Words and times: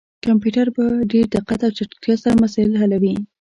کمپيوټر 0.25 0.67
په 0.77 0.83
ډير 1.11 1.25
دقت 1.35 1.59
او 1.65 1.71
چټکتيا 1.77 2.15
سره 2.23 2.39
مسايل 2.43 2.71
حلوي 2.81 3.13